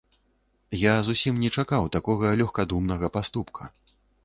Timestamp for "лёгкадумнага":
2.41-3.13